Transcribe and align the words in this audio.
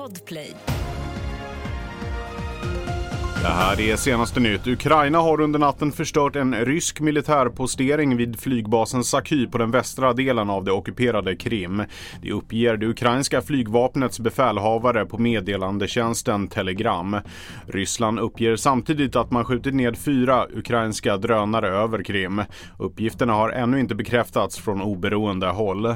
Podplay. 0.00 0.54
Det 3.42 3.48
här 3.48 3.80
är 3.80 3.96
senaste 3.96 4.40
nytt. 4.40 4.66
Ukraina 4.66 5.18
har 5.18 5.40
under 5.40 5.58
natten 5.58 5.92
förstört 5.92 6.36
en 6.36 6.54
rysk 6.54 7.00
militärpostering 7.00 8.16
vid 8.16 8.40
flygbasen 8.40 9.04
Saky 9.04 9.46
på 9.46 9.58
den 9.58 9.70
västra 9.70 10.12
delen 10.12 10.50
av 10.50 10.64
det 10.64 10.72
ockuperade 10.72 11.36
Krim. 11.36 11.82
Det 12.22 12.32
uppger 12.32 12.76
det 12.76 12.86
ukrainska 12.86 13.42
flygvapnets 13.42 14.20
befälhavare 14.20 15.04
på 15.04 15.18
meddelandetjänsten 15.18 16.48
Telegram. 16.48 17.16
Ryssland 17.66 18.18
uppger 18.18 18.56
samtidigt 18.56 19.16
att 19.16 19.30
man 19.30 19.44
skjutit 19.44 19.74
ned 19.74 19.98
fyra 19.98 20.46
ukrainska 20.54 21.16
drönare 21.16 21.68
över 21.68 22.04
Krim. 22.04 22.42
Uppgifterna 22.78 23.32
har 23.32 23.50
ännu 23.50 23.80
inte 23.80 23.94
bekräftats 23.94 24.58
från 24.58 24.82
oberoende 24.82 25.46
håll. 25.46 25.94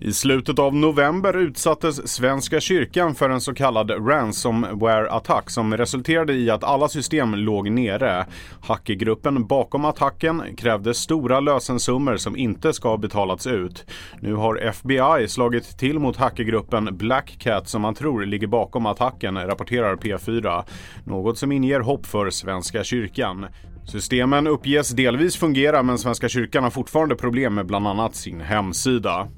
I 0.00 0.12
slutet 0.12 0.58
av 0.58 0.74
november 0.74 1.36
utsattes 1.36 2.08
Svenska 2.08 2.60
kyrkan 2.60 3.14
för 3.14 3.30
en 3.30 3.40
så 3.40 3.54
kallad 3.54 3.90
ransomware-attack 3.90 5.50
som 5.50 5.76
resulterade 5.76 6.32
i 6.32 6.50
att 6.50 6.64
alla 6.64 6.88
system 6.88 7.34
låg 7.34 7.70
nere. 7.70 8.26
Hackergruppen 8.62 9.46
bakom 9.46 9.84
attacken 9.84 10.42
krävde 10.56 10.94
stora 10.94 11.40
lösensummor 11.40 12.16
som 12.16 12.36
inte 12.36 12.72
ska 12.72 12.88
ha 12.88 12.96
betalats 12.96 13.46
ut. 13.46 13.84
Nu 14.20 14.34
har 14.34 14.56
FBI 14.56 15.28
slagit 15.28 15.78
till 15.78 15.98
mot 15.98 16.16
hackergruppen 16.16 16.96
Black 16.96 17.36
Cat 17.38 17.68
som 17.68 17.82
man 17.82 17.94
tror 17.94 18.26
ligger 18.26 18.46
bakom 18.46 18.86
attacken, 18.86 19.38
rapporterar 19.38 19.96
P4. 19.96 20.64
Något 21.04 21.38
som 21.38 21.52
inger 21.52 21.80
hopp 21.80 22.06
för 22.06 22.30
Svenska 22.30 22.84
kyrkan. 22.84 23.46
Systemen 23.84 24.46
uppges 24.46 24.90
delvis 24.90 25.36
fungera 25.36 25.82
men 25.82 25.98
Svenska 25.98 26.28
kyrkan 26.28 26.64
har 26.64 26.70
fortfarande 26.70 27.16
problem 27.16 27.54
med 27.54 27.66
bland 27.66 27.88
annat 27.88 28.14
sin 28.14 28.40
hemsida. 28.40 29.28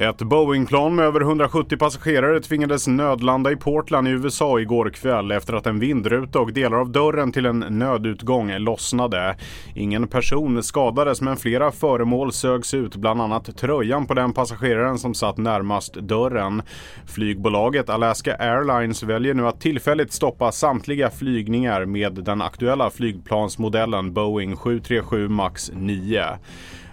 Ett 0.00 0.18
Boeingplan 0.18 0.94
med 0.94 1.04
över 1.04 1.20
170 1.20 1.76
passagerare 1.78 2.40
tvingades 2.40 2.86
nödlanda 2.86 3.52
i 3.52 3.56
Portland 3.56 4.08
i 4.08 4.10
USA 4.10 4.60
igår 4.60 4.90
kväll 4.90 5.30
efter 5.30 5.54
att 5.54 5.66
en 5.66 5.78
vindruta 5.78 6.40
och 6.40 6.52
delar 6.52 6.78
av 6.78 6.90
dörren 6.90 7.32
till 7.32 7.46
en 7.46 7.58
nödutgång 7.58 8.58
lossnade. 8.58 9.36
Ingen 9.74 10.08
person 10.08 10.62
skadades 10.62 11.20
men 11.20 11.36
flera 11.36 11.70
föremål 11.72 12.32
sögs 12.32 12.74
ut, 12.74 12.96
bland 12.96 13.20
annat 13.20 13.56
tröjan 13.56 14.06
på 14.06 14.14
den 14.14 14.32
passageraren 14.32 14.98
som 14.98 15.14
satt 15.14 15.36
närmast 15.38 15.94
dörren. 15.94 16.62
Flygbolaget 17.06 17.90
Alaska 17.90 18.36
Airlines 18.36 19.02
väljer 19.02 19.34
nu 19.34 19.46
att 19.46 19.60
tillfälligt 19.60 20.12
stoppa 20.12 20.52
samtliga 20.52 21.10
flygningar 21.10 21.84
med 21.84 22.12
den 22.12 22.42
aktuella 22.42 22.90
flygplansmodellen 22.90 24.12
Boeing 24.12 24.56
737 24.56 25.28
MAX 25.28 25.70
9. 25.74 26.24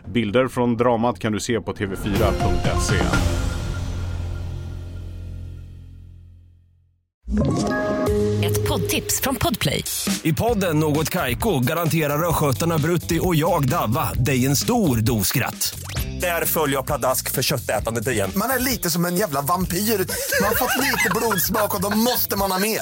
Bilder 0.07 0.47
från 0.47 0.77
dramat 0.77 1.19
kan 1.19 1.31
du 1.31 1.39
se 1.39 1.61
på 1.61 1.73
tv4.se. 1.73 2.95
Ett 8.45 8.67
poddtips 8.67 9.21
från 9.21 9.35
Podplay. 9.35 9.83
I 10.23 10.33
podden 10.33 10.79
Något 10.79 11.09
Kaiko 11.09 11.59
garanterar 11.59 12.29
östgötarna 12.29 12.77
Brutti 12.77 13.19
och 13.21 13.35
jag, 13.35 13.69
Davva, 13.69 14.13
dig 14.13 14.45
en 14.45 14.55
stor 14.55 14.97
dos 14.97 15.27
skratt. 15.27 15.79
Där 16.21 16.45
följer 16.45 16.75
jag 16.75 16.85
pladask 16.85 17.31
för 17.31 17.41
köttätandet 17.41 18.07
igen. 18.07 18.31
Man 18.35 18.49
är 18.49 18.59
lite 18.59 18.89
som 18.89 19.05
en 19.05 19.15
jävla 19.15 19.41
vampyr. 19.41 19.77
Man 19.77 20.47
har 20.47 20.55
fått 20.55 20.83
lite 20.83 21.09
blodsmak 21.15 21.75
och 21.75 21.81
då 21.81 21.97
måste 21.97 22.37
man 22.37 22.51
ha 22.51 22.59
mer. 22.59 22.81